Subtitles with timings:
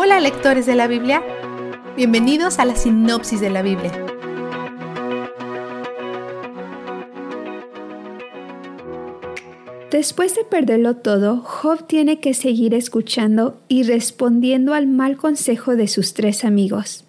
[0.00, 1.24] Hola lectores de la Biblia,
[1.96, 3.90] bienvenidos a la sinopsis de la Biblia.
[9.90, 15.88] Después de perderlo todo, Job tiene que seguir escuchando y respondiendo al mal consejo de
[15.88, 17.04] sus tres amigos.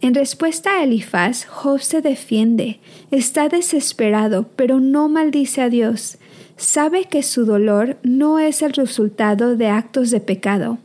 [0.00, 2.78] En respuesta a Elifaz, Job se defiende,
[3.10, 6.18] está desesperado, pero no maldice a Dios.
[6.56, 10.78] Sabe que su dolor no es el resultado de actos de pecado.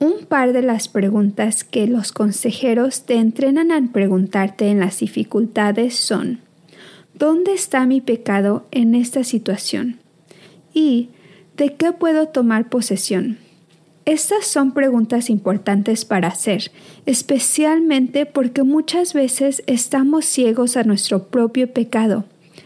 [0.00, 5.94] Un par de las preguntas que los consejeros te entrenan a preguntarte en las dificultades
[5.94, 6.40] son
[7.14, 10.00] ¿Dónde está mi pecado en esta situación?
[10.72, 11.10] ¿Y
[11.56, 13.38] de qué puedo tomar posesión?
[14.04, 16.72] Estas son preguntas importantes para hacer,
[17.06, 22.24] especialmente porque muchas veces estamos ciegos a nuestro propio pecado.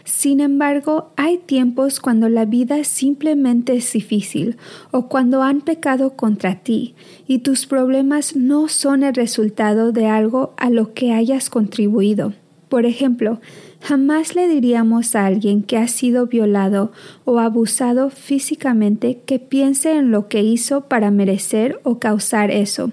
[0.09, 4.57] Sin embargo, hay tiempos cuando la vida simplemente es difícil
[4.89, 6.95] o cuando han pecado contra ti
[7.27, 12.33] y tus problemas no son el resultado de algo a lo que hayas contribuido.
[12.69, 13.39] Por ejemplo,
[13.81, 16.91] Jamás le diríamos a alguien que ha sido violado
[17.23, 22.91] o abusado físicamente que piense en lo que hizo para merecer o causar eso.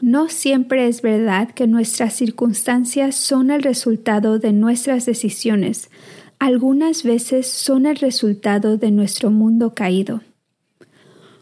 [0.00, 5.90] No siempre es verdad que nuestras circunstancias son el resultado de nuestras decisiones.
[6.40, 10.22] Algunas veces son el resultado de nuestro mundo caído.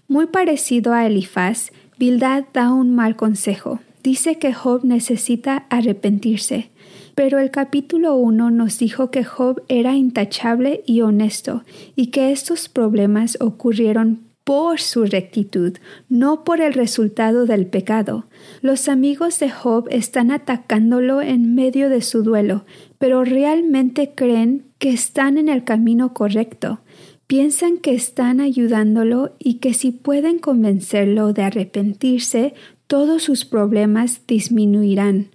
[0.08, 3.78] Muy parecido a Elifaz, Bildad da un mal consejo.
[4.02, 6.70] Dice que Job necesita arrepentirse.
[7.14, 11.62] Pero el capítulo 1 nos dijo que Job era intachable y honesto
[11.94, 15.76] y que estos problemas ocurrieron por su rectitud,
[16.08, 18.24] no por el resultado del pecado.
[18.62, 22.64] Los amigos de Job están atacándolo en medio de su duelo,
[22.96, 26.80] pero realmente creen que están en el camino correcto.
[27.26, 32.54] Piensan que están ayudándolo y que si pueden convencerlo de arrepentirse,
[32.86, 35.26] todos sus problemas disminuirán.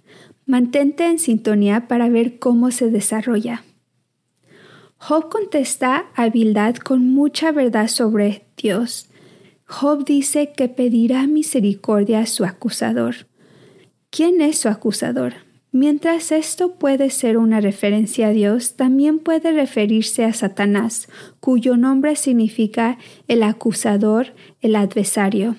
[0.48, 3.64] Mantente en sintonía para ver cómo se desarrolla.
[5.06, 9.10] Job contesta a Bildad con mucha verdad sobre Dios.
[9.68, 13.28] Job dice que pedirá misericordia a su acusador.
[14.12, 15.34] ¿Quién es su acusador?
[15.74, 21.10] Mientras esto puede ser una referencia a Dios, también puede referirse a Satanás,
[21.42, 22.98] cuyo nombre significa
[23.28, 24.28] el acusador,
[24.62, 25.58] el adversario.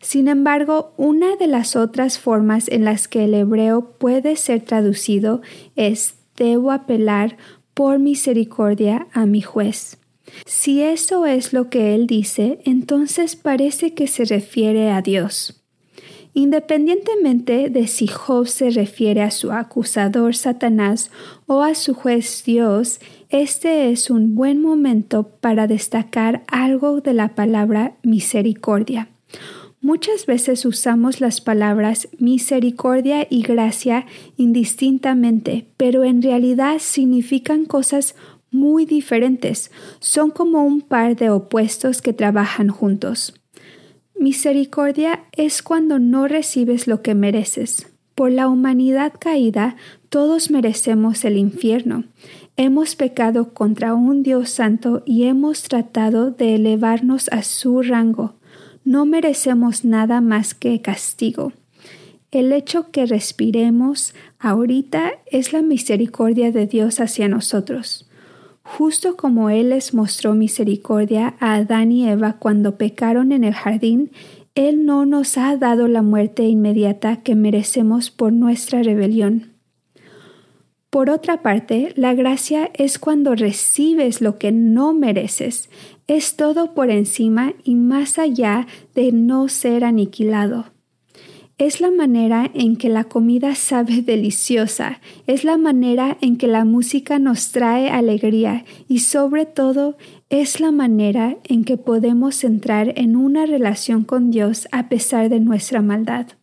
[0.00, 5.42] Sin embargo, una de las otras formas en las que el hebreo puede ser traducido
[5.76, 7.36] es debo apelar
[7.80, 9.96] por misericordia a mi juez.
[10.44, 15.64] Si eso es lo que él dice, entonces parece que se refiere a Dios.
[16.34, 21.10] Independientemente de si Job se refiere a su acusador Satanás
[21.46, 27.34] o a su juez Dios, este es un buen momento para destacar algo de la
[27.34, 29.08] palabra misericordia.
[29.82, 34.04] Muchas veces usamos las palabras misericordia y gracia
[34.36, 38.14] indistintamente, pero en realidad significan cosas
[38.50, 39.70] muy diferentes.
[39.98, 43.40] Son como un par de opuestos que trabajan juntos.
[44.18, 47.86] Misericordia es cuando no recibes lo que mereces.
[48.14, 49.76] Por la humanidad caída,
[50.10, 52.04] todos merecemos el infierno.
[52.58, 58.34] Hemos pecado contra un Dios santo y hemos tratado de elevarnos a su rango
[58.90, 61.52] no merecemos nada más que castigo.
[62.32, 68.10] El hecho que respiremos ahorita es la misericordia de Dios hacia nosotros.
[68.64, 74.10] Justo como Él les mostró misericordia a Adán y Eva cuando pecaron en el jardín,
[74.56, 79.52] Él no nos ha dado la muerte inmediata que merecemos por nuestra rebelión.
[80.90, 85.70] Por otra parte, la gracia es cuando recibes lo que no mereces,
[86.08, 90.66] es todo por encima y más allá de no ser aniquilado.
[91.58, 96.64] Es la manera en que la comida sabe deliciosa, es la manera en que la
[96.64, 99.96] música nos trae alegría y sobre todo
[100.28, 105.38] es la manera en que podemos entrar en una relación con Dios a pesar de
[105.38, 106.39] nuestra maldad.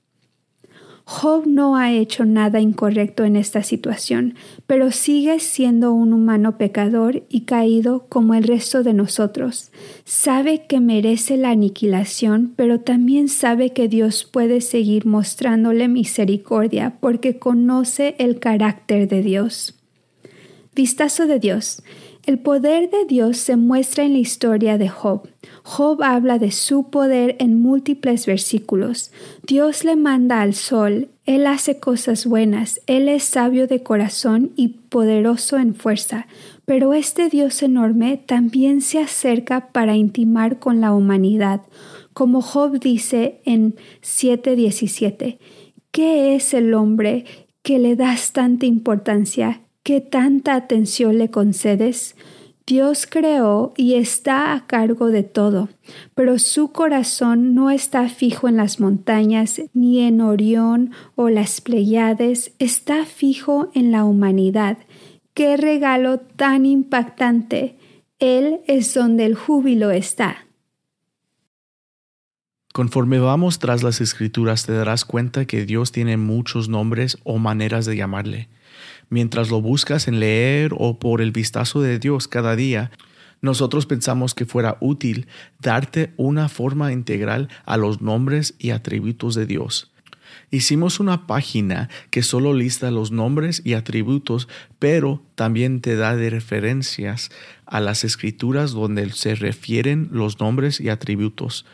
[1.09, 4.35] Job no ha hecho nada incorrecto en esta situación,
[4.67, 9.71] pero sigue siendo un humano pecador y caído como el resto de nosotros.
[10.03, 17.39] Sabe que merece la aniquilación, pero también sabe que Dios puede seguir mostrándole misericordia porque
[17.39, 19.75] conoce el carácter de Dios.
[20.75, 21.83] Vistazo de Dios.
[22.27, 25.29] El poder de Dios se muestra en la historia de Job.
[25.63, 29.13] Job habla de su poder en múltiples versículos.
[29.47, 34.67] Dios le manda al sol, Él hace cosas buenas, Él es sabio de corazón y
[34.89, 36.27] poderoso en fuerza,
[36.65, 41.61] pero este Dios enorme también se acerca para intimar con la humanidad,
[42.11, 45.39] como Job dice en 7:17,
[45.91, 47.23] ¿qué es el hombre
[47.61, 52.17] que le das tanta importancia, que tanta atención le concedes?
[52.65, 55.69] Dios creó y está a cargo de todo,
[56.13, 62.51] pero su corazón no está fijo en las montañas, ni en Orión o las Pleiades,
[62.59, 64.77] está fijo en la humanidad.
[65.33, 67.77] ¡Qué regalo tan impactante!
[68.19, 70.47] Él es donde el júbilo está.
[72.73, 77.85] Conforme vamos tras las escrituras te darás cuenta que Dios tiene muchos nombres o maneras
[77.85, 78.49] de llamarle.
[79.09, 82.91] Mientras lo buscas en leer o por el vistazo de Dios cada día,
[83.41, 85.27] nosotros pensamos que fuera útil
[85.59, 89.91] darte una forma integral a los nombres y atributos de Dios.
[90.49, 94.47] Hicimos una página que solo lista los nombres y atributos,
[94.79, 97.31] pero también te da de referencias
[97.65, 101.65] a las escrituras donde se refieren los nombres y atributos.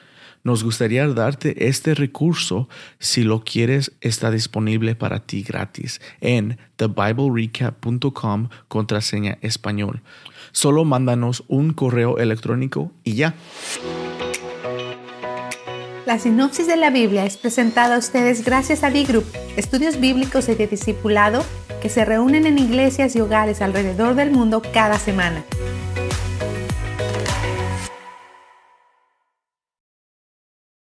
[0.43, 2.67] Nos gustaría darte este recurso.
[2.99, 10.01] Si lo quieres, está disponible para ti gratis en thebiblerecap.com contraseña español.
[10.51, 13.35] Solo mándanos un correo electrónico y ya.
[16.05, 19.25] La sinopsis de la Biblia es presentada a ustedes gracias a B-Group,
[19.55, 21.45] estudios bíblicos y de discipulado
[21.81, 25.45] que se reúnen en iglesias y hogares alrededor del mundo cada semana.